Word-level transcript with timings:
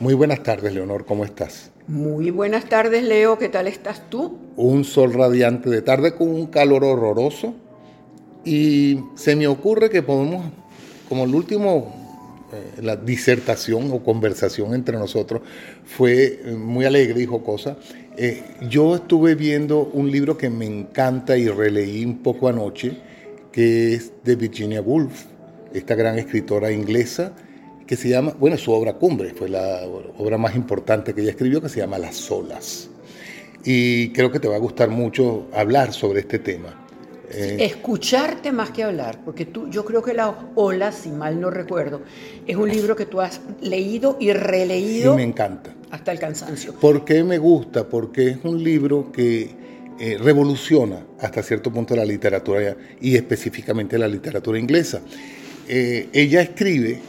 Muy 0.00 0.14
buenas 0.14 0.44
tardes, 0.44 0.72
Leonor, 0.72 1.04
¿cómo 1.04 1.24
estás? 1.24 1.72
Muy 1.88 2.30
buenas 2.30 2.66
tardes, 2.68 3.02
Leo, 3.02 3.36
¿qué 3.36 3.48
tal 3.48 3.66
estás 3.66 4.08
tú? 4.08 4.38
Un 4.54 4.84
sol 4.84 5.12
radiante 5.12 5.68
de 5.70 5.82
tarde 5.82 6.14
con 6.14 6.28
un 6.28 6.46
calor 6.46 6.84
horroroso 6.84 7.54
y 8.44 9.00
se 9.16 9.34
me 9.34 9.48
ocurre 9.48 9.90
que 9.90 10.02
podemos, 10.04 10.52
como 11.08 11.24
el 11.24 11.34
último, 11.34 11.92
eh, 12.52 12.80
la 12.80 12.94
disertación 12.94 13.90
o 13.90 14.04
conversación 14.04 14.72
entre 14.72 14.96
nosotros 14.96 15.42
fue 15.84 16.42
eh, 16.44 16.52
muy 16.52 16.84
alegre 16.84 17.22
y 17.22 17.26
jocosa. 17.26 17.76
Eh, 18.16 18.44
yo 18.68 18.94
estuve 18.94 19.34
viendo 19.34 19.90
un 19.92 20.12
libro 20.12 20.38
que 20.38 20.48
me 20.48 20.66
encanta 20.66 21.36
y 21.36 21.48
releí 21.48 22.04
un 22.04 22.22
poco 22.22 22.46
anoche, 22.46 22.96
que 23.50 23.94
es 23.94 24.12
de 24.22 24.36
Virginia 24.36 24.80
Woolf, 24.80 25.24
esta 25.74 25.96
gran 25.96 26.20
escritora 26.20 26.70
inglesa, 26.70 27.32
que 27.88 27.96
se 27.96 28.10
llama, 28.10 28.34
bueno, 28.38 28.58
su 28.58 28.70
obra 28.70 28.92
cumbre, 28.92 29.30
fue 29.30 29.48
la 29.48 29.80
obra 30.18 30.36
más 30.36 30.54
importante 30.54 31.14
que 31.14 31.22
ella 31.22 31.30
escribió, 31.30 31.62
que 31.62 31.70
se 31.70 31.80
llama 31.80 31.98
Las 31.98 32.30
olas. 32.30 32.90
Y 33.64 34.10
creo 34.10 34.30
que 34.30 34.38
te 34.38 34.46
va 34.46 34.56
a 34.56 34.58
gustar 34.58 34.90
mucho 34.90 35.46
hablar 35.54 35.94
sobre 35.94 36.20
este 36.20 36.38
tema. 36.38 36.84
Eh, 37.30 37.56
Escucharte 37.60 38.52
más 38.52 38.72
que 38.72 38.82
hablar, 38.82 39.20
porque 39.24 39.46
tú, 39.46 39.70
yo 39.70 39.86
creo 39.86 40.02
que 40.02 40.12
Las 40.12 40.34
olas, 40.54 40.96
si 40.96 41.08
mal 41.08 41.40
no 41.40 41.48
recuerdo, 41.48 42.02
es 42.46 42.56
un 42.56 42.68
libro 42.68 42.94
que 42.94 43.06
tú 43.06 43.22
has 43.22 43.40
leído 43.62 44.18
y 44.20 44.34
releído. 44.34 45.14
Y 45.14 45.16
me 45.16 45.22
encanta. 45.22 45.74
Hasta 45.90 46.12
el 46.12 46.18
cansancio. 46.18 46.74
¿Por 46.74 47.06
qué 47.06 47.24
me 47.24 47.38
gusta? 47.38 47.88
Porque 47.88 48.28
es 48.28 48.38
un 48.44 48.62
libro 48.62 49.10
que 49.10 49.50
eh, 49.98 50.18
revoluciona 50.20 51.06
hasta 51.20 51.42
cierto 51.42 51.72
punto 51.72 51.96
la 51.96 52.04
literatura 52.04 52.76
y 53.00 53.16
específicamente 53.16 53.96
la 53.96 54.08
literatura 54.08 54.58
inglesa. 54.58 55.00
Eh, 55.66 56.10
ella 56.12 56.42
escribe 56.42 57.00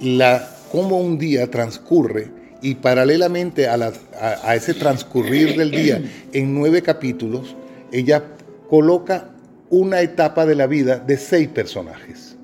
la, 0.00 0.48
cómo 0.70 0.98
un 0.98 1.18
día 1.18 1.50
transcurre 1.50 2.30
y 2.62 2.76
paralelamente 2.76 3.68
a, 3.68 3.92
a, 4.20 4.54
ese 4.54 4.72
transcurrir 4.72 5.56
del 5.56 5.70
día, 5.70 6.02
en 6.32 6.54
nueve 6.54 6.80
capítulos, 6.80 7.54
ella 7.92 8.24
coloca 8.70 9.30
una 9.68 10.00
etapa 10.00 10.46
de 10.46 10.54
la 10.54 10.66
vida 10.66 10.98
de 10.98 11.18
seis 11.18 11.48
personajes. 11.48 12.36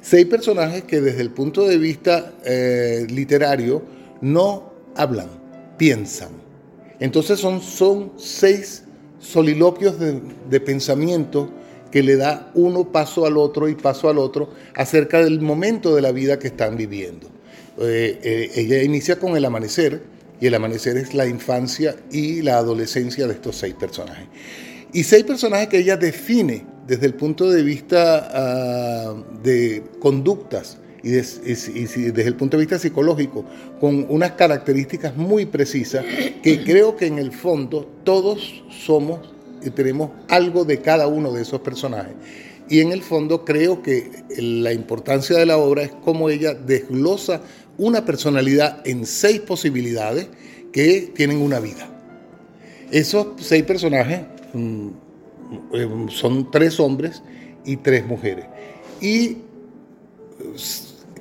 Seis 0.00 0.24
personajes 0.26 0.84
que 0.84 1.00
desde 1.00 1.20
el 1.20 1.30
punto 1.30 1.66
de 1.66 1.76
vista 1.76 2.32
eh, 2.44 3.06
literario 3.10 3.82
no 4.22 4.72
hablan, 4.94 5.28
piensan. 5.76 6.30
Entonces 6.98 7.38
son, 7.38 7.60
son 7.60 8.12
seis 8.16 8.84
soliloquios 9.18 9.98
de, 9.98 10.20
de 10.48 10.60
pensamiento 10.60 11.50
que 11.96 12.02
le 12.02 12.16
da 12.16 12.50
uno 12.52 12.92
paso 12.92 13.24
al 13.24 13.38
otro 13.38 13.70
y 13.70 13.74
paso 13.74 14.10
al 14.10 14.18
otro 14.18 14.50
acerca 14.74 15.24
del 15.24 15.40
momento 15.40 15.94
de 15.94 16.02
la 16.02 16.12
vida 16.12 16.38
que 16.38 16.48
están 16.48 16.76
viviendo. 16.76 17.26
Eh, 17.80 18.20
eh, 18.22 18.50
ella 18.54 18.82
inicia 18.82 19.18
con 19.18 19.34
el 19.34 19.42
amanecer, 19.46 20.02
y 20.38 20.46
el 20.46 20.54
amanecer 20.54 20.98
es 20.98 21.14
la 21.14 21.26
infancia 21.26 21.96
y 22.12 22.42
la 22.42 22.58
adolescencia 22.58 23.26
de 23.26 23.32
estos 23.32 23.56
seis 23.56 23.72
personajes. 23.72 24.26
Y 24.92 25.04
seis 25.04 25.24
personajes 25.24 25.68
que 25.68 25.78
ella 25.78 25.96
define 25.96 26.66
desde 26.86 27.06
el 27.06 27.14
punto 27.14 27.50
de 27.50 27.62
vista 27.62 28.28
ah, 28.30 29.14
de 29.42 29.82
conductas 29.98 30.76
y, 31.02 31.12
desde 31.12 32.26
el 32.26 32.34
punto 32.34 32.58
de 32.58 32.60
vista 32.60 32.78
psicológico, 32.78 33.42
con 33.80 34.04
unas 34.10 34.32
características 34.32 35.16
muy 35.16 35.46
precisas 35.46 36.04
que 36.42 36.62
creo 36.62 36.94
que 36.94 37.06
en 37.06 37.18
el 37.18 37.32
fondo 37.32 37.90
todos 38.04 38.64
somos 38.68 39.35
tenemos 39.70 40.10
algo 40.28 40.64
de 40.64 40.80
cada 40.80 41.06
uno 41.06 41.32
de 41.32 41.42
esos 41.42 41.60
personajes. 41.60 42.14
Y 42.68 42.80
en 42.80 42.92
el 42.92 43.02
fondo 43.02 43.44
creo 43.44 43.82
que 43.82 44.10
la 44.38 44.72
importancia 44.72 45.36
de 45.38 45.46
la 45.46 45.56
obra 45.56 45.82
es 45.84 45.92
cómo 46.04 46.30
ella 46.30 46.54
desglosa 46.54 47.42
una 47.78 48.04
personalidad 48.04 48.86
en 48.86 49.06
seis 49.06 49.40
posibilidades 49.40 50.28
que 50.72 51.12
tienen 51.14 51.38
una 51.38 51.60
vida. 51.60 51.88
Esos 52.90 53.28
seis 53.38 53.62
personajes 53.64 54.20
mm, 54.52 54.88
eh, 55.74 56.06
son 56.08 56.50
tres 56.50 56.80
hombres 56.80 57.22
y 57.64 57.76
tres 57.76 58.06
mujeres. 58.06 58.46
Y 59.00 59.38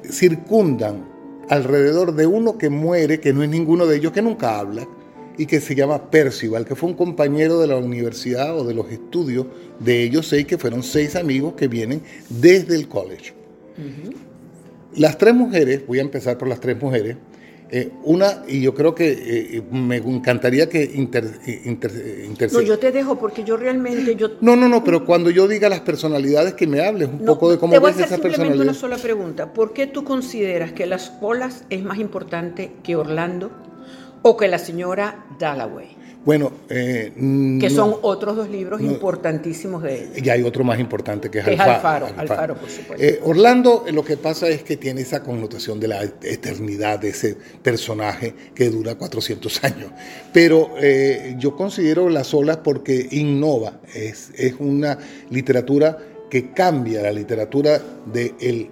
circundan 0.10 1.06
alrededor 1.50 2.16
de 2.16 2.26
uno 2.26 2.58
que 2.58 2.70
muere, 2.70 3.20
que 3.20 3.34
no 3.34 3.44
es 3.44 3.50
ninguno 3.50 3.86
de 3.86 3.98
ellos, 3.98 4.12
que 4.12 4.22
nunca 4.22 4.60
habla, 4.60 4.88
y 5.38 5.46
que 5.46 5.60
se 5.60 5.76
llama 5.76 6.10
Percival, 6.10 6.66
que 6.66 6.76
fue 6.76 6.90
un 6.90 6.96
compañero 6.96 7.60
de 7.60 7.68
la 7.68 7.78
universidad 7.78 8.58
o 8.58 8.64
de 8.64 8.74
los 8.74 8.90
estudios 8.92 9.48
de 9.80 10.04
ellos 10.04 10.28
seis, 10.28 10.46
que 10.46 10.58
fueron 10.58 10.84
seis 10.84 11.16
amigos 11.16 11.54
que 11.54 11.68
vienen 11.68 12.02
desde 12.30 12.76
el 12.76 12.88
college. 12.88 13.34
Las 14.96 15.18
tres 15.18 15.36
mujeres, 15.36 15.86
voy 15.86 16.00
a 16.00 16.02
empezar 16.02 16.38
por 16.38 16.48
las 16.48 16.60
tres 16.60 16.82
mujeres, 16.82 17.18
eh, 17.72 17.90
una, 18.04 18.44
y 18.48 18.62
yo 18.62 18.76
creo 18.76 18.94
que 18.94 19.58
eh, 19.58 19.64
me 19.72 19.98
encantaría 19.98 20.70
que 20.70 20.84
inter, 20.84 21.40
inter, 21.66 22.54
No, 22.54 22.62
yo 22.62 22.78
te 22.78 22.92
dejo 22.92 23.18
porque 23.18 23.44
yo 23.44 23.58
realmente... 23.58 24.16
Yo... 24.16 24.30
No, 24.40 24.56
no, 24.56 24.70
no, 24.70 24.84
pero 24.84 25.04
cuando 25.04 25.32
yo 25.32 25.48
diga 25.48 25.68
las 25.68 25.82
personalidades, 25.82 26.54
que 26.54 26.68
me 26.68 26.86
hables 26.86 27.10
un 27.10 27.26
poco 27.26 27.52
de 27.52 27.58
cómo 27.58 27.74
te 27.74 27.80
voy 27.80 27.92
ves 27.92 28.02
a 28.02 28.06
hacer 28.06 28.22
simplemente 28.22 28.62
una 28.62 28.74
sola 28.74 28.98
pregunta. 28.98 29.52
¿Por 29.52 29.74
qué 29.74 29.88
tú 29.88 30.04
consideras 30.04 30.74
que 30.74 30.86
las 30.86 31.14
olas 31.22 31.66
es 31.70 31.84
más 31.84 31.98
importante 31.98 32.72
que 32.84 32.96
Orlando? 32.96 33.52
O 34.22 34.38
que 34.38 34.48
la 34.48 34.58
señora 34.58 35.26
Dalloway. 35.40 36.06
Bueno, 36.26 36.52
eh, 36.70 37.12
que 37.62 37.70
son 37.70 37.98
otros 38.02 38.36
dos 38.36 38.50
libros 38.50 38.82
importantísimos 38.82 39.84
de 39.84 40.06
ella. 40.06 40.24
Y 40.26 40.30
hay 40.30 40.44
otro 40.44 40.64
más 40.64 40.80
importante 40.80 41.30
que 41.30 41.38
es, 41.38 41.46
que 41.46 41.52
Alfaro, 41.52 42.08
Alfaro, 42.18 42.56
por 42.56 42.68
supuesto. 42.68 43.06
Eh, 43.06 43.20
Orlando, 43.24 43.86
lo 43.94 44.04
que 44.04 44.18
pasa 44.18 44.48
es 44.48 44.64
que 44.64 44.76
tiene 44.76 45.02
esa 45.02 45.22
connotación 45.22 45.80
de 45.80 45.88
la 45.88 46.02
eternidad 46.04 46.98
de 46.98 47.10
ese 47.10 47.38
personaje 47.62 48.34
que 48.56 48.72
dura 48.72 48.96
400 48.96 49.64
años. 49.66 49.92
Pero 50.34 50.72
eh, 50.80 51.36
yo 51.38 51.56
considero 51.56 52.10
Las 52.10 52.34
olas 52.34 52.58
porque 52.58 53.08
innova, 53.12 53.82
es, 53.94 54.32
es 54.36 54.56
una 54.58 54.98
literatura 55.30 55.96
que 56.28 56.52
cambia 56.54 57.04
la 57.04 57.12
literatura 57.12 57.80
del 58.12 58.68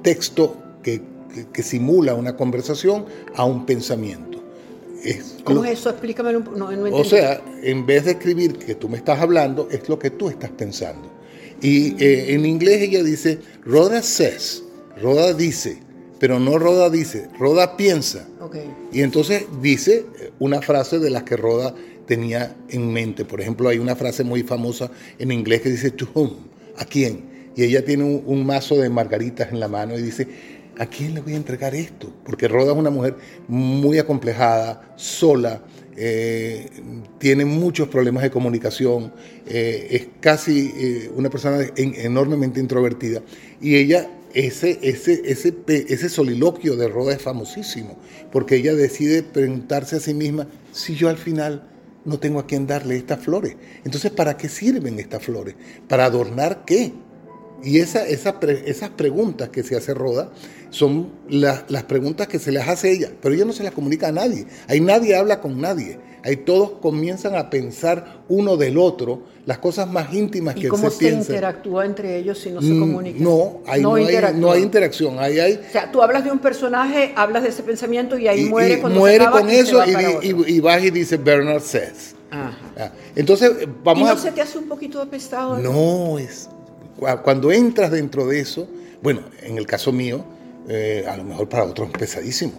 texto 0.00 0.56
que, 0.82 1.02
que 1.52 1.62
simula 1.62 2.14
una 2.14 2.34
conversación 2.34 3.04
a 3.36 3.44
un 3.44 3.66
pensamiento. 3.66 4.43
¿Cómo 5.44 5.64
es 5.64 5.78
eso? 5.78 5.90
Explícame 5.90 6.36
un 6.36 6.44
no, 6.56 6.70
no 6.72 6.96
O 6.96 7.04
sea, 7.04 7.42
en 7.62 7.86
vez 7.86 8.04
de 8.04 8.12
escribir 8.12 8.56
que 8.58 8.74
tú 8.74 8.88
me 8.88 8.96
estás 8.96 9.20
hablando, 9.20 9.68
es 9.70 9.88
lo 9.88 9.98
que 9.98 10.10
tú 10.10 10.28
estás 10.28 10.50
pensando. 10.50 11.10
Y 11.60 12.02
eh, 12.02 12.34
en 12.34 12.46
inglés 12.46 12.82
ella 12.82 13.02
dice, 13.02 13.38
Roda 13.64 14.02
says, 14.02 14.62
Roda 15.00 15.32
dice, 15.32 15.78
pero 16.18 16.38
no 16.38 16.58
Roda 16.58 16.90
dice, 16.90 17.28
Roda 17.38 17.76
piensa. 17.76 18.26
Y 18.92 19.02
entonces 19.02 19.44
dice 19.60 20.06
una 20.38 20.62
frase 20.62 20.98
de 20.98 21.10
las 21.10 21.24
que 21.24 21.36
Roda 21.36 21.74
tenía 22.06 22.54
en 22.68 22.92
mente. 22.92 23.24
Por 23.24 23.40
ejemplo, 23.40 23.68
hay 23.68 23.78
una 23.78 23.96
frase 23.96 24.22
muy 24.24 24.42
famosa 24.42 24.90
en 25.18 25.32
inglés 25.32 25.62
que 25.62 25.70
dice, 25.70 25.90
to 25.90 26.08
whom, 26.14 26.30
¿a 26.76 26.84
quién? 26.84 27.24
Y 27.56 27.64
ella 27.64 27.84
tiene 27.84 28.04
un 28.04 28.46
mazo 28.46 28.76
de 28.76 28.88
margaritas 28.90 29.50
en 29.52 29.60
la 29.60 29.68
mano 29.68 29.98
y 29.98 30.02
dice, 30.02 30.28
¿a 30.78 30.86
quién 30.86 31.14
le 31.14 31.20
voy 31.20 31.34
a 31.34 31.36
entregar 31.36 31.74
esto? 31.74 32.12
Porque 32.24 32.48
Roda 32.48 32.72
es 32.72 32.78
una 32.78 32.90
mujer 32.90 33.16
muy 33.48 33.98
acomplejada, 33.98 34.94
sola, 34.96 35.62
eh, 35.96 36.68
tiene 37.18 37.44
muchos 37.44 37.88
problemas 37.88 38.22
de 38.22 38.30
comunicación, 38.30 39.12
eh, 39.46 39.86
es 39.90 40.08
casi 40.20 40.72
eh, 40.76 41.10
una 41.14 41.30
persona 41.30 41.64
enormemente 41.76 42.60
introvertida. 42.60 43.22
Y 43.60 43.76
ella, 43.76 44.10
ese, 44.32 44.78
ese, 44.82 45.22
ese, 45.24 45.54
ese 45.66 46.08
soliloquio 46.08 46.76
de 46.76 46.88
Roda 46.88 47.14
es 47.14 47.22
famosísimo, 47.22 47.96
porque 48.32 48.56
ella 48.56 48.74
decide 48.74 49.22
preguntarse 49.22 49.96
a 49.96 50.00
sí 50.00 50.14
misma 50.14 50.48
si 50.72 50.96
yo 50.96 51.08
al 51.08 51.18
final 51.18 51.68
no 52.04 52.18
tengo 52.18 52.40
a 52.40 52.46
quién 52.46 52.66
darle 52.66 52.96
estas 52.96 53.20
flores. 53.20 53.56
Entonces, 53.84 54.10
¿para 54.10 54.36
qué 54.36 54.48
sirven 54.48 54.98
estas 54.98 55.22
flores? 55.22 55.54
¿Para 55.88 56.04
adornar 56.04 56.64
qué? 56.66 56.92
Y 57.64 57.78
esa, 57.78 58.06
esas 58.06 58.90
preguntas 58.90 59.48
que 59.48 59.62
se 59.62 59.76
hace 59.76 59.94
Roda 59.94 60.30
son 60.70 61.10
las 61.28 61.82
preguntas 61.84 62.28
que 62.28 62.38
se 62.38 62.52
les 62.52 62.66
hace 62.66 62.88
a 62.88 62.90
ella, 62.92 63.10
pero 63.22 63.34
ella 63.34 63.44
no 63.44 63.52
se 63.52 63.62
las 63.62 63.72
comunica 63.72 64.08
a 64.08 64.12
nadie. 64.12 64.46
Ahí 64.68 64.80
nadie 64.80 65.16
habla 65.16 65.40
con 65.40 65.60
nadie. 65.60 65.98
Ahí 66.24 66.36
todos 66.36 66.70
comienzan 66.80 67.36
a 67.36 67.50
pensar 67.50 68.22
uno 68.28 68.56
del 68.56 68.78
otro 68.78 69.24
las 69.44 69.58
cosas 69.58 69.86
más 69.86 70.12
íntimas 70.14 70.54
que 70.54 70.62
se 70.62 70.68
piensan. 70.68 70.78
¿Y 70.78 70.82
cómo 70.82 70.90
se 70.90 71.08
interactúa 71.10 71.84
entre 71.84 72.16
ellos 72.16 72.38
si 72.38 72.50
no 72.50 72.62
se 72.62 72.72
mm, 72.72 72.80
comunican? 72.80 73.22
No, 73.22 73.60
ahí 73.66 73.82
no, 73.82 73.94
hay, 73.94 74.06
no, 74.34 74.50
hay, 74.50 74.62
interacción. 74.62 75.18
Ahí 75.18 75.38
hay, 75.38 75.60
o 75.68 75.70
sea, 75.70 75.92
tú 75.92 76.02
hablas 76.02 76.24
de 76.24 76.32
un 76.32 76.38
personaje, 76.38 77.12
hablas 77.14 77.42
de 77.42 77.50
ese 77.50 77.62
pensamiento 77.62 78.16
y 78.18 78.26
ahí 78.26 78.46
muere 78.46 78.80
cuando 78.80 79.00
muere 79.00 79.26
con 79.30 79.50
eso 79.50 79.82
y, 80.22 80.60
vas 80.60 80.82
y 80.82 80.90
dices 80.90 81.22
Bernard 81.22 81.60
says. 81.60 82.14
Ajá. 82.30 82.92
Entonces, 83.14 83.52
vamos 83.84 84.00
¿Y 84.00 84.04
no 84.06 84.12
a... 84.12 84.18
se 84.18 84.32
te 84.32 84.40
hace 84.40 84.58
un 84.58 84.66
poquito 84.66 85.00
de 85.00 85.06
pesado? 85.06 85.58
No, 85.58 86.18
es 86.18 86.48
cuando 87.22 87.52
entras 87.52 87.90
dentro 87.90 88.26
de 88.26 88.40
eso, 88.40 88.68
bueno, 89.02 89.22
en 89.42 89.58
el 89.58 89.66
caso 89.66 89.92
mío, 89.92 90.24
eh, 90.68 91.04
a 91.08 91.16
lo 91.16 91.24
mejor 91.24 91.48
para 91.48 91.64
otros 91.64 91.88
es 91.92 91.98
pesadísimo. 91.98 92.52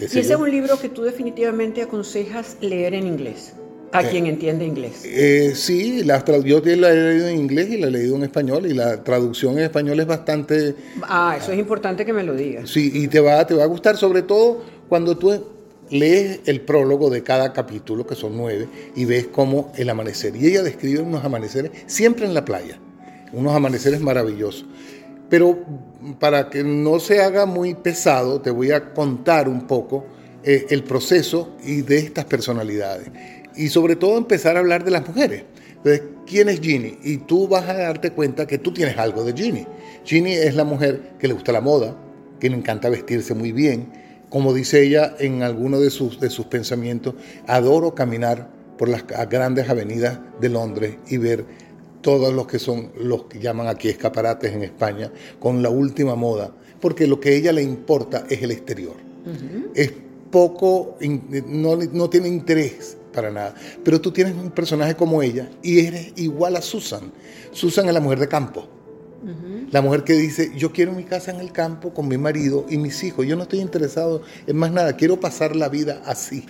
Y 0.00 0.04
ese 0.04 0.20
es 0.20 0.30
un 0.30 0.50
libro 0.50 0.78
que 0.80 0.88
tú 0.88 1.02
definitivamente 1.02 1.82
aconsejas 1.82 2.56
leer 2.60 2.94
en 2.94 3.06
inglés, 3.06 3.52
a 3.92 4.02
eh, 4.02 4.08
quien 4.10 4.26
entiende 4.26 4.64
inglés. 4.64 5.02
Eh, 5.04 5.52
sí, 5.54 6.02
la, 6.02 6.24
yo 6.24 6.60
la 6.64 6.90
he 6.90 6.96
leído 6.96 7.28
en 7.28 7.38
inglés 7.38 7.70
y 7.70 7.76
la 7.78 7.86
he 7.86 7.90
leído 7.92 8.16
en 8.16 8.24
español 8.24 8.66
y 8.66 8.74
la 8.74 9.04
traducción 9.04 9.56
en 9.58 9.64
español 9.64 10.00
es 10.00 10.06
bastante... 10.06 10.74
Ah, 11.02 11.36
eso 11.40 11.52
es 11.52 11.58
importante 11.58 12.04
que 12.04 12.12
me 12.12 12.24
lo 12.24 12.34
digas. 12.34 12.70
Sí, 12.70 12.90
y 12.92 13.06
te 13.06 13.20
va, 13.20 13.46
te 13.46 13.54
va 13.54 13.62
a 13.62 13.66
gustar 13.66 13.96
sobre 13.96 14.22
todo 14.22 14.62
cuando 14.88 15.16
tú 15.16 15.30
lees 15.90 16.40
el 16.46 16.62
prólogo 16.62 17.08
de 17.08 17.22
cada 17.22 17.52
capítulo, 17.52 18.04
que 18.06 18.16
son 18.16 18.36
nueve, 18.36 18.66
y 18.96 19.04
ves 19.04 19.28
cómo 19.28 19.72
el 19.76 19.88
amanecer. 19.90 20.34
Y 20.34 20.48
ella 20.48 20.62
describe 20.62 21.00
unos 21.00 21.24
amaneceres 21.24 21.70
siempre 21.86 22.26
en 22.26 22.34
la 22.34 22.44
playa, 22.44 22.80
unos 23.34 23.54
amaneceres 23.54 24.00
maravillosos. 24.00 24.66
Pero 25.28 25.58
para 26.18 26.50
que 26.50 26.62
no 26.62 27.00
se 27.00 27.20
haga 27.20 27.46
muy 27.46 27.74
pesado, 27.74 28.40
te 28.40 28.50
voy 28.50 28.70
a 28.70 28.92
contar 28.92 29.48
un 29.48 29.66
poco 29.66 30.04
eh, 30.42 30.66
el 30.68 30.84
proceso 30.84 31.56
y 31.64 31.82
de 31.82 31.98
estas 31.98 32.26
personalidades. 32.26 33.08
Y 33.56 33.68
sobre 33.68 33.96
todo 33.96 34.18
empezar 34.18 34.56
a 34.56 34.60
hablar 34.60 34.84
de 34.84 34.90
las 34.90 35.06
mujeres. 35.08 35.44
Entonces, 35.76 36.02
¿quién 36.26 36.48
es 36.48 36.60
Ginny? 36.60 36.98
Y 37.02 37.18
tú 37.18 37.48
vas 37.48 37.68
a 37.68 37.74
darte 37.74 38.10
cuenta 38.10 38.46
que 38.46 38.58
tú 38.58 38.72
tienes 38.72 38.96
algo 38.98 39.24
de 39.24 39.32
Ginny. 39.32 39.66
Ginny 40.04 40.32
es 40.32 40.54
la 40.54 40.64
mujer 40.64 41.14
que 41.18 41.28
le 41.28 41.34
gusta 41.34 41.52
la 41.52 41.60
moda, 41.60 41.96
que 42.40 42.50
le 42.50 42.56
encanta 42.56 42.88
vestirse 42.88 43.34
muy 43.34 43.52
bien. 43.52 43.88
Como 44.28 44.52
dice 44.52 44.82
ella 44.82 45.14
en 45.18 45.42
alguno 45.42 45.80
de 45.80 45.90
sus, 45.90 46.20
de 46.20 46.30
sus 46.30 46.46
pensamientos, 46.46 47.14
adoro 47.46 47.94
caminar 47.94 48.50
por 48.76 48.88
las 48.88 49.04
grandes 49.06 49.68
avenidas 49.68 50.18
de 50.40 50.48
Londres 50.48 50.96
y 51.08 51.18
ver 51.18 51.44
todos 52.04 52.34
los 52.34 52.46
que 52.46 52.58
son 52.58 52.90
los 53.00 53.24
que 53.24 53.40
llaman 53.40 53.66
aquí 53.66 53.88
escaparates 53.88 54.52
en 54.52 54.62
España 54.62 55.10
con 55.40 55.62
la 55.62 55.70
última 55.70 56.14
moda, 56.14 56.52
porque 56.78 57.06
lo 57.06 57.18
que 57.18 57.30
a 57.30 57.32
ella 57.32 57.50
le 57.50 57.62
importa 57.62 58.26
es 58.28 58.42
el 58.42 58.50
exterior. 58.50 58.94
Es 59.74 59.90
poco, 60.30 60.98
no, 61.48 61.76
no 61.76 62.10
tiene 62.10 62.28
interés 62.28 62.98
para 63.10 63.30
nada. 63.30 63.54
Pero 63.82 64.02
tú 64.02 64.12
tienes 64.12 64.34
un 64.34 64.50
personaje 64.50 64.94
como 64.94 65.22
ella 65.22 65.48
y 65.62 65.80
eres 65.80 66.12
igual 66.16 66.56
a 66.56 66.60
Susan. 66.60 67.10
Susan 67.52 67.88
es 67.88 67.94
la 67.94 68.00
mujer 68.00 68.18
de 68.18 68.28
campo. 68.28 68.68
La 69.70 69.80
mujer 69.80 70.04
que 70.04 70.12
dice, 70.12 70.52
yo 70.54 70.72
quiero 70.72 70.92
mi 70.92 71.04
casa 71.04 71.30
en 71.30 71.40
el 71.40 71.52
campo 71.52 71.94
con 71.94 72.06
mi 72.06 72.18
marido 72.18 72.66
y 72.68 72.76
mis 72.76 73.02
hijos. 73.02 73.26
Yo 73.26 73.34
no 73.34 73.44
estoy 73.44 73.60
interesado 73.60 74.20
en 74.46 74.56
más 74.56 74.70
nada. 74.70 74.94
Quiero 74.94 75.18
pasar 75.18 75.56
la 75.56 75.70
vida 75.70 76.02
así. 76.04 76.44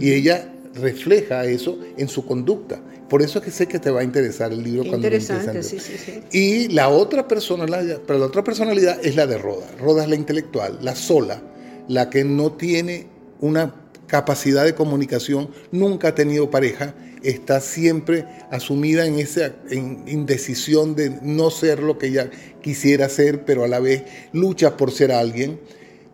Y 0.00 0.10
ella 0.10 0.52
refleja 0.80 1.44
eso 1.44 1.78
en 1.96 2.08
su 2.08 2.24
conducta. 2.24 2.80
Por 3.08 3.22
eso 3.22 3.38
es 3.38 3.44
que 3.44 3.50
sé 3.50 3.66
que 3.68 3.78
te 3.78 3.90
va 3.90 4.00
a 4.00 4.04
interesar 4.04 4.52
el 4.52 4.62
libro 4.62 4.82
cuando 4.82 5.06
interesante, 5.06 5.62
sí, 5.62 5.78
sí, 5.78 5.96
sí. 5.96 6.22
Y 6.32 6.68
la 6.68 6.88
otra 6.88 7.28
personalidad, 7.28 8.00
pero 8.06 8.18
la 8.18 8.26
otra 8.26 8.42
personalidad 8.42 8.98
es 9.04 9.14
la 9.14 9.26
de 9.26 9.38
Roda. 9.38 9.66
Roda 9.78 10.02
es 10.02 10.08
la 10.08 10.16
intelectual, 10.16 10.78
la 10.82 10.96
sola, 10.96 11.40
la 11.88 12.10
que 12.10 12.24
no 12.24 12.52
tiene 12.52 13.06
una 13.40 13.74
capacidad 14.06 14.64
de 14.64 14.74
comunicación, 14.74 15.50
nunca 15.72 16.08
ha 16.08 16.14
tenido 16.14 16.50
pareja, 16.50 16.94
está 17.22 17.60
siempre 17.60 18.24
asumida 18.50 19.06
en 19.06 19.18
esa 19.18 19.52
indecisión 19.70 20.94
de 20.94 21.10
no 21.22 21.50
ser 21.50 21.82
lo 21.82 21.98
que 21.98 22.08
ella 22.08 22.30
quisiera 22.62 23.08
ser, 23.08 23.44
pero 23.44 23.64
a 23.64 23.68
la 23.68 23.80
vez 23.80 24.04
lucha 24.32 24.76
por 24.76 24.92
ser 24.92 25.12
alguien. 25.12 25.60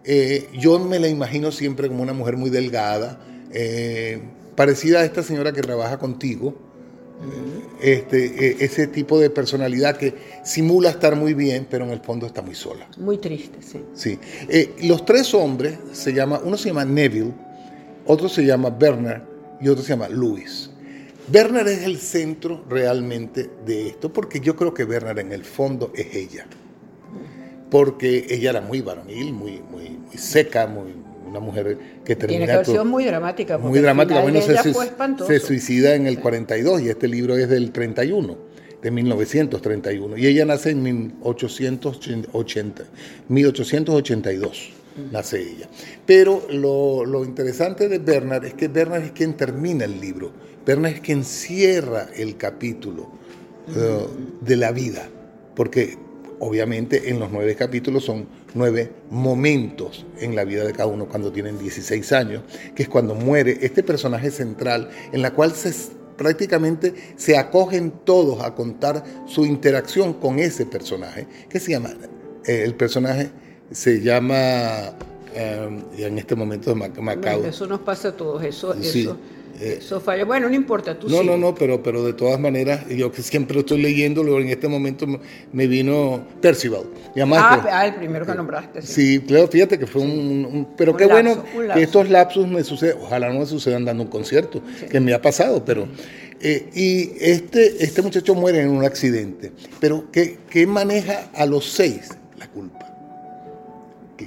Eh, 0.05 0.49
yo 0.59 0.79
me 0.79 0.99
la 0.99 1.09
imagino 1.09 1.53
siempre 1.53 1.89
como 1.89 2.03
una 2.03 2.13
mujer 2.13 2.37
muy 2.37 2.51
delgada, 2.51 3.21
eh, 3.53 4.21
parecida 4.55 5.01
a 5.01 5.05
esta 5.05 5.23
señora 5.23 5.53
que 5.53 5.63
trabaja 5.63 5.99
contigo, 5.99 6.55
este, 7.81 8.49
eh, 8.49 8.57
ese 8.61 8.89
tipo 8.89 9.21
de 9.21 9.31
personalidad 9.31 9.97
que 9.97 10.15
simula 10.45 10.91
estar 10.91 11.15
muy 11.15 11.35
bien, 11.35 11.67
pero 11.71 11.85
en 11.85 11.93
el 11.93 12.01
fondo 12.01 12.27
está 12.27 12.43
muy 12.43 12.55
sola. 12.55 12.89
Muy 12.99 13.19
triste, 13.19 13.59
sí. 13.63 13.85
Sí. 13.95 14.19
los 14.87 15.05
tres 15.05 15.33
hombres, 15.35 15.79
se 15.93 16.13
llama, 16.13 16.41
uno 16.45 16.57
se 16.57 16.69
llama 16.69 16.85
Neville, 16.85 17.33
otro 18.07 18.29
se 18.29 18.45
llama 18.45 18.71
Bernard 18.71 19.23
y 19.61 19.69
otro 19.69 19.85
se 19.85 19.91
llama 19.91 20.09
Louis. 20.09 20.71
Bernard 21.29 21.69
es 21.69 21.83
el 21.85 21.99
centro 21.99 22.65
realmente 22.69 23.49
de 23.65 23.89
esto, 23.89 24.13
porque 24.13 24.41
yo 24.41 24.57
creo 24.57 24.75
que 24.75 24.85
Bernard 24.85 25.21
en 25.21 25.33
el 25.33 25.45
fondo 25.45 25.93
es 25.95 26.15
ella. 26.15 26.47
Porque 27.71 28.27
ella 28.29 28.51
era 28.51 28.61
muy 28.61 28.81
varonil, 28.81 29.33
muy, 29.33 29.63
muy, 29.71 29.91
muy 29.91 30.17
seca, 30.19 30.67
muy, 30.67 30.93
una 31.33 31.41
mujer 31.41 31.79
que 32.05 32.15
termina... 32.15 32.63
Tiene 32.63 32.79
que 32.79 32.85
muy 32.85 33.05
dramática. 33.05 33.59
Muy 33.59 33.81
dramática. 33.81 34.21
Bueno, 34.21 34.41
se, 34.41 34.57
se, 35.27 35.41
suicida 35.41 35.95
en 35.95 36.07
el 36.07 36.21
42 36.21 36.83
y 36.83 36.91
este 36.91 37.09
libro 37.09 37.37
es 37.37 37.49
del 37.49 37.73
31, 37.73 38.37
de 38.83 38.91
1931. 38.91 40.19
Y 40.19 40.27
ella 40.27 40.45
nace 40.45 40.71
en 40.71 40.83
1880, 40.83 42.85
1882 43.29 44.73
nace 45.11 45.41
ella. 45.41 45.69
Pero 46.07 46.47
lo, 46.51 47.25
interesante 47.25 47.89
de 47.89 47.99
Bernard 47.99 48.45
es 48.45 48.55
que 48.55 48.69
Bernard 48.69 49.05
es 49.05 49.13
quien 49.13 49.35
termina 49.35 49.85
el 49.85 50.01
libro. 50.01 50.33
Bernard 50.67 50.95
es 50.95 51.01
quien 51.01 51.25
cierra 51.25 52.09
el 52.15 52.37
capítulo 52.37 53.11
eh, 53.75 54.07
de 54.41 54.57
la 54.57 54.73
vida. 54.73 55.09
Porque 55.55 55.97
obviamente 56.39 57.11
en 57.11 57.21
los 57.21 57.31
nueve 57.31 57.55
capítulos 57.55 58.05
son 58.05 58.27
nueve 58.55 58.93
momentos 59.11 60.07
en 60.19 60.35
la 60.35 60.45
vida 60.45 60.65
de 60.65 60.73
cada 60.73 60.87
uno 60.87 61.07
cuando 61.07 61.33
tienen 61.33 61.59
16 61.59 62.13
años, 62.13 62.43
que 62.75 62.85
es 62.85 62.89
cuando 62.89 63.15
muere 63.15 63.59
este 63.63 63.83
personaje 63.83 64.31
central 64.31 64.91
en 65.13 65.23
la 65.23 65.33
cual 65.33 65.53
se 65.53 65.73
prácticamente 66.17 66.95
se 67.17 67.37
acogen 67.37 67.93
todos 68.05 68.43
a 68.43 68.55
contar 68.55 69.03
su 69.27 69.45
interacción 69.47 70.13
con 70.15 70.39
ese 70.39 70.67
personaje, 70.67 71.27
que 71.49 71.59
se 71.59 71.73
llama 71.73 71.91
eh, 72.45 72.63
el 72.65 72.75
personaje 72.75 73.31
se 73.71 74.01
llama, 74.01 74.93
eh, 75.35 75.83
y 75.97 76.03
en 76.03 76.19
este 76.19 76.35
momento 76.35 76.75
Macao. 76.75 77.45
eso 77.45 77.67
nos 77.67 77.81
pasa 77.81 78.09
a 78.09 78.13
todos, 78.17 78.43
eso, 78.45 78.75
eso, 78.75 79.17
eh, 79.63 79.79
eso 79.79 80.01
falla. 80.01 80.25
Bueno, 80.25 80.49
no 80.49 80.55
importa, 80.55 80.99
tú 80.99 81.09
No, 81.09 81.23
no, 81.23 81.37
no, 81.37 81.55
pero, 81.55 81.83
pero 81.83 82.05
de 82.05 82.13
todas 82.13 82.41
maneras, 82.41 82.89
yo 82.89 83.13
que 83.13 83.23
siempre 83.23 83.59
estoy 83.61 83.81
leyendo, 83.81 84.23
en 84.39 84.49
este 84.49 84.67
momento 84.67 85.07
me 85.53 85.67
vino 85.67 86.27
Percival. 86.41 86.85
Ah, 87.35 87.65
ah, 87.71 87.87
el 87.87 87.95
primero 87.95 88.27
que 88.27 88.35
nombraste. 88.35 88.83
Sí, 88.83 89.21
claro, 89.21 89.47
fíjate 89.47 89.79
que 89.79 89.87
fue 89.87 90.03
un... 90.03 90.69
pero 90.77 90.97
qué 90.97 91.07
bueno 91.07 91.45
que 91.73 91.83
estos 91.83 92.11
lapsus 92.11 92.47
me 92.49 92.65
suceden, 92.65 92.97
ojalá 93.01 93.33
no 93.33 93.41
me 93.41 93.47
sucedan 93.47 93.85
dando 93.85 94.03
un 94.03 94.11
concierto, 94.11 94.61
que 94.91 95.01
me 95.01 95.15
ha 95.15 95.23
pasado, 95.23 95.65
pero... 95.65 95.87
Eh, 96.45 96.71
y 96.75 97.13
este, 97.21 97.85
este 97.85 98.03
muchacho 98.03 98.35
muere 98.35 98.63
en 98.63 98.71
un 98.71 98.85
accidente, 98.85 99.53
pero 99.79 100.11
¿qué, 100.11 100.39
¿qué 100.51 100.67
maneja 100.67 101.31
a 101.35 101.47
los 101.47 101.71
seis? 101.71 102.09
La 102.37 102.49
culpa 102.49 102.92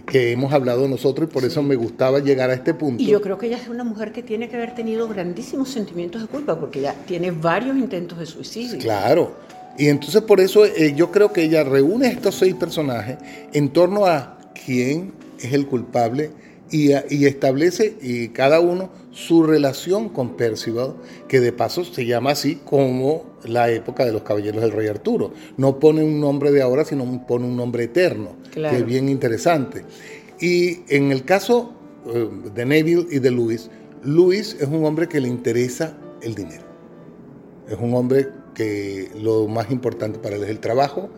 que, 0.06 0.32
hemos 0.32 0.54
hablado 0.54 0.88
nosotros 0.88 1.30
y 1.30 1.34
por 1.34 1.46
eso 1.46 1.62
me 1.64 1.76
gustaba 1.76 2.20
llegar 2.20 2.50
a 2.50 2.54
este 2.54 2.74
punto. 2.74 3.02
Y 3.02 3.08
yo 3.08 3.22
creo 3.22 3.38
que 3.38 3.48
ella 3.48 3.58
es 3.58 3.68
una 3.68 3.84
mujer 3.84 4.12
que 4.12 4.24
tiene 4.24 4.50
que 4.50 4.56
haber 4.56 4.76
tenido 4.76 5.08
grandísimos 5.08 5.70
sentimientos 5.70 6.22
de 6.22 6.28
culpa 6.28 6.60
porque 6.60 6.80
ella 6.80 6.96
tiene 7.06 7.32
varios 7.32 7.78
intentos 7.78 8.20
de 8.20 8.26
suicidio. 8.26 8.80
Claro. 8.80 9.34
Y 9.78 9.88
entonces 9.88 10.22
por 10.22 10.40
eso 10.40 10.66
eh, 10.66 10.94
yo 10.96 11.12
creo 11.12 11.34
que 11.34 11.44
ella 11.44 11.64
reúne 11.64 12.08
estos 12.08 12.36
seis 12.36 12.56
personajes 12.56 13.18
en 13.52 13.70
torno 13.70 14.06
a 14.06 14.38
quién 14.66 15.14
es 15.40 15.54
el 15.54 15.68
culpable 15.68 16.32
y, 16.72 17.26
establece 17.26 17.96
y 18.02 18.30
cada 18.30 18.60
uno 18.60 18.90
su 19.12 19.44
relación 19.44 20.10
con 20.10 20.36
Percival, 20.36 20.96
que 21.28 21.40
de 21.40 21.54
paso 21.54 21.86
se 21.86 22.06
llama 22.06 22.32
así 22.32 22.56
como 22.66 23.35
la 23.48 23.70
época 23.70 24.06
de 24.06 24.12
los 24.12 24.24
caballeros 24.24 24.62
del 24.62 24.72
rey 24.72 24.88
Arturo. 24.88 25.34
No 25.58 25.80
pone 25.80 26.04
un 26.04 26.20
nombre 26.20 26.52
de 26.52 26.62
ahora, 26.62 26.86
sino 26.86 27.26
pone 27.26 27.46
un 27.46 27.56
nombre 27.56 27.86
eterno, 27.86 28.36
que 28.54 28.78
es 28.78 28.86
bien 28.86 29.10
interesante. 29.10 29.84
Y 30.40 30.80
en 30.90 31.12
el 31.12 31.24
caso 31.24 31.74
eh, 32.08 32.30
de 32.54 32.66
Neville 32.66 33.08
y 33.10 33.20
de 33.20 33.32
Luis, 33.32 33.70
Luis 34.04 34.58
es 34.60 34.68
un 34.68 34.86
hombre 34.86 35.08
que 35.08 35.20
le 35.20 35.28
interesa 35.28 35.98
el 36.22 36.36
dinero. 36.36 36.64
Es 37.68 37.78
un 37.80 37.94
hombre 37.94 38.28
que 38.54 39.10
lo 39.20 39.48
más 39.48 39.72
importante 39.72 40.20
para 40.20 40.36
él 40.36 40.44
es 40.44 40.50
el 40.50 40.60
trabajo, 40.60 41.10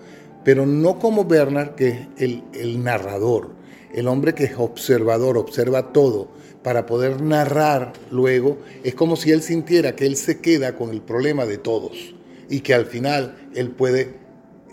pero 0.44 0.66
no 0.66 0.98
como 1.00 1.26
Bernard, 1.26 1.76
que 1.76 1.90
es 1.90 2.08
el, 2.18 2.44
el 2.54 2.84
narrador 2.84 3.58
el 3.94 4.08
hombre 4.08 4.34
que 4.34 4.44
es 4.44 4.58
observador, 4.58 5.38
observa 5.38 5.92
todo, 5.92 6.28
para 6.64 6.86
poder 6.86 7.22
narrar 7.22 7.94
luego, 8.12 8.58
es 8.84 8.94
como 8.94 9.16
si 9.16 9.32
él 9.32 9.42
sintiera 9.42 9.96
que 9.96 10.06
él 10.06 10.18
se 10.18 10.40
queda 10.40 10.76
con 10.76 10.90
el 10.90 11.02
problema 11.02 11.46
de 11.46 11.58
todos 11.58 12.14
y 12.50 12.62
que 12.62 12.74
al 12.74 12.86
final 12.86 13.50
él 13.56 13.72
puede 13.72 14.16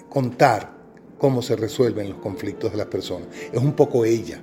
contar 0.08 0.74
cómo 1.18 1.42
se 1.42 1.56
resuelven 1.56 2.10
los 2.10 2.18
conflictos 2.18 2.72
de 2.72 2.78
las 2.78 2.86
personas. 2.86 3.28
Es 3.52 3.60
un 3.60 3.72
poco 3.72 4.04
ella. 4.04 4.40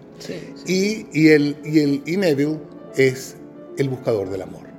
Y, 0.66 1.08
y, 1.14 1.30
el, 1.30 1.58
y 1.64 1.80
el 1.80 2.04
y 2.06 2.18
Neville 2.18 2.60
es 2.96 3.36
el 3.78 3.90
buscador 3.90 4.30
del 4.30 4.42
amor 4.44 4.71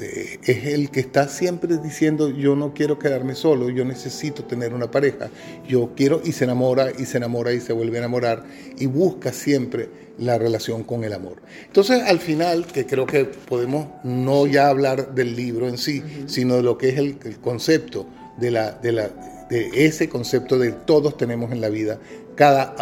es 0.00 0.66
el 0.66 0.90
que 0.90 1.00
está 1.00 1.28
siempre 1.28 1.78
diciendo, 1.78 2.30
yo 2.30 2.56
no 2.56 2.74
quiero 2.74 2.98
quedarme 2.98 3.34
solo, 3.34 3.70
yo 3.70 3.84
necesito 3.84 4.44
tener 4.44 4.74
una 4.74 4.90
pareja, 4.90 5.30
yo 5.68 5.92
quiero, 5.96 6.20
y 6.24 6.32
se 6.32 6.44
enamora, 6.44 6.90
y 6.98 7.04
se 7.06 7.18
enamora, 7.18 7.52
y 7.52 7.60
se 7.60 7.72
vuelve 7.72 7.96
a 7.96 8.00
enamorar, 8.00 8.44
y 8.78 8.86
busca 8.86 9.32
siempre 9.32 9.88
la 10.18 10.38
relación 10.38 10.84
con 10.84 11.04
el 11.04 11.12
amor. 11.12 11.42
Entonces, 11.66 12.02
al 12.02 12.18
final, 12.18 12.66
que 12.66 12.86
creo 12.86 13.06
que 13.06 13.24
podemos 13.24 13.88
no 14.04 14.46
ya 14.46 14.68
hablar 14.68 15.14
del 15.14 15.34
libro 15.34 15.68
en 15.68 15.78
sí, 15.78 16.02
sino 16.26 16.56
de 16.56 16.62
lo 16.62 16.78
que 16.78 16.90
es 16.90 16.98
el, 16.98 17.18
concepto, 17.40 18.06
de, 18.38 18.50
la, 18.50 18.72
de, 18.72 18.92
la, 18.92 19.08
de 19.48 19.70
ese 19.86 20.08
concepto 20.08 20.58
de 20.58 20.72
todos 20.72 21.16
tenemos 21.16 21.52
en 21.52 21.60
la 21.60 21.68
vida, 21.68 21.98
cada 22.34 22.74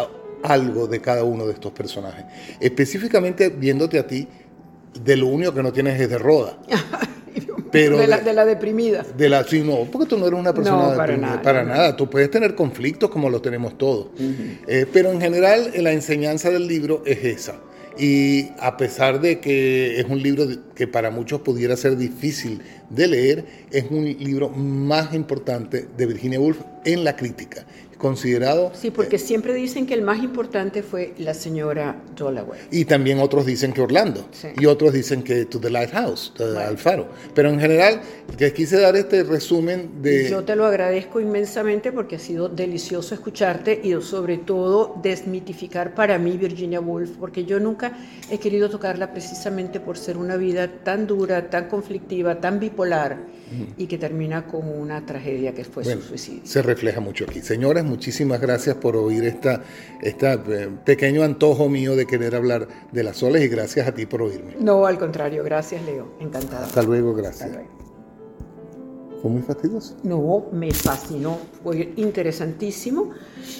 algo 0.43 0.87
de 0.87 1.01
cada 1.01 1.23
uno 1.23 1.45
de 1.45 1.53
estos 1.53 1.71
personajes. 1.71 2.25
Específicamente 2.59 3.49
viéndote 3.49 3.99
a 3.99 4.07
ti, 4.07 4.27
de 5.03 5.17
lo 5.17 5.27
único 5.27 5.53
que 5.53 5.63
no 5.63 5.71
tienes 5.71 5.99
es 5.99 6.09
de 6.09 6.17
roda. 6.17 6.57
Pero 7.71 7.97
de, 7.99 8.07
la, 8.07 8.45
deprimida. 8.45 9.05
De 9.15 9.29
la, 9.29 9.43
sí, 9.43 9.61
no, 9.61 9.85
porque 9.91 10.07
tú 10.07 10.17
no 10.17 10.25
eres 10.25 10.39
una 10.39 10.53
persona 10.53 10.95
para 10.95 11.17
Nada, 11.17 11.41
para 11.41 11.63
nada. 11.63 11.95
Tú 11.95 12.09
puedes 12.09 12.31
tener 12.31 12.55
conflictos 12.55 13.11
como 13.11 13.29
los 13.29 13.43
tenemos 13.43 13.77
todos. 13.77 14.07
Eh, 14.67 14.87
pero 14.91 15.11
en 15.11 15.21
general, 15.21 15.71
la 15.77 15.91
enseñanza 15.91 16.49
del 16.49 16.67
libro 16.67 17.03
es 17.05 17.23
esa. 17.23 17.57
Y 17.95 18.49
a 18.59 18.75
pesar 18.77 19.19
de 19.21 19.39
que 19.39 19.99
es 19.99 20.05
un 20.09 20.23
libro 20.23 20.47
que 20.73 20.87
para 20.87 21.11
muchos 21.11 21.41
pudiera 21.41 21.75
ser 21.75 21.97
difícil 21.97 22.61
de 22.89 23.07
leer, 23.07 23.45
es 23.71 23.85
un 23.91 24.05
libro 24.05 24.49
más 24.49 25.13
importante 25.13 25.85
de 25.95 26.05
Virginia 26.05 26.39
Woolf 26.39 26.61
en 26.85 27.03
la 27.03 27.15
crítica 27.15 27.65
considerado. 27.99 28.71
Sí, 28.73 28.89
porque 28.89 29.17
eh, 29.17 29.19
siempre 29.19 29.53
dicen 29.53 29.85
que 29.85 29.93
el 29.93 30.01
más 30.01 30.23
importante 30.23 30.81
fue 30.81 31.13
la 31.19 31.35
señora 31.35 32.01
Dalloway. 32.17 32.61
Y 32.71 32.85
también 32.85 33.19
otros 33.19 33.45
dicen 33.45 33.73
que 33.73 33.81
Orlando. 33.81 34.25
Y 34.57 34.65
otros 34.65 34.93
dicen 34.93 35.21
que 35.21 35.45
To 35.45 35.59
the 35.59 35.69
Lighthouse, 35.69 36.33
al 36.39 36.77
faro. 36.79 37.09
Pero 37.35 37.49
en 37.49 37.59
general, 37.59 38.01
que 38.37 38.51
quise 38.53 38.79
dar 38.79 38.95
este 38.95 39.23
resumen 39.23 40.01
de. 40.01 40.29
Yo 40.29 40.43
te 40.43 40.55
lo 40.55 40.65
agradezco 40.65 41.19
inmensamente 41.19 41.91
porque 41.91 42.15
ha 42.15 42.19
sido 42.19 42.49
delicioso 42.49 43.13
escucharte 43.13 43.79
y 43.83 43.93
sobre 44.01 44.37
todo 44.37 44.95
desmitificar 45.03 45.93
para 45.93 46.17
mí 46.17 46.37
Virginia 46.37 46.79
Woolf, 46.79 47.11
porque 47.19 47.43
yo 47.43 47.59
nunca 47.59 47.97
he 48.31 48.39
querido 48.39 48.69
tocarla 48.69 49.11
precisamente 49.11 49.79
por 49.81 49.97
ser 49.97 50.17
una 50.17 50.37
vida 50.37 50.69
tan 50.83 51.05
dura, 51.05 51.49
tan 51.49 51.67
conflictiva, 51.67 52.39
tan 52.39 52.59
bipolar 52.59 53.17
y 53.77 53.87
que 53.87 53.97
termina 53.97 54.45
con 54.45 54.67
una 54.67 55.05
tragedia 55.05 55.53
que 55.53 55.63
fue 55.63 55.83
su 55.83 56.01
suicidio. 56.01 56.41
Se 56.45 56.61
refleja 56.61 56.99
mucho 56.99 57.25
aquí. 57.27 57.41
Señores, 57.41 57.83
muchísimas 57.89 58.39
gracias 58.39 58.75
por 58.75 58.95
oír 58.95 59.25
esta, 59.25 59.63
esta 60.01 60.33
eh, 60.33 60.69
pequeño 60.85 61.23
antojo 61.23 61.67
mío 61.67 61.95
de 61.95 62.05
querer 62.05 62.35
hablar 62.35 62.67
de 62.91 63.03
las 63.03 63.17
soles 63.17 63.43
y 63.43 63.47
gracias 63.47 63.87
a 63.87 63.93
ti 63.93 64.05
por 64.05 64.21
oírme. 64.21 64.55
No, 64.59 64.85
al 64.85 64.97
contrario, 64.97 65.43
gracias 65.43 65.83
Leo, 65.83 66.13
encantada. 66.19 66.65
Hasta 66.65 66.83
luego, 66.83 67.13
gracias. 67.13 67.49
¿Fue 69.21 69.29
muy 69.29 69.41
fastidioso? 69.41 69.97
No, 70.03 70.45
me 70.53 70.71
fascinó, 70.71 71.37
fue 71.61 71.91
interesantísimo. 71.97 73.11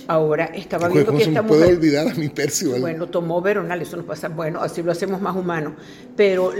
Ahora 0.08 0.46
estaba 0.46 0.88
viendo 0.88 1.12
que 1.12 1.24
esta 1.24 1.42
mujer... 1.42 1.60
puedo 1.60 1.70
olvidar 1.78 2.08
a 2.08 2.14
mi 2.14 2.30
Percival? 2.30 2.80
Bueno, 2.80 3.08
tomó 3.08 3.42
Veronal, 3.42 3.82
eso 3.82 3.98
nos 3.98 4.06
pasa, 4.06 4.30
bueno, 4.30 4.62
así 4.62 4.82
lo 4.82 4.92
hacemos 4.92 5.20
más 5.22 5.36
humano, 5.36 5.76
pero... 6.16 6.54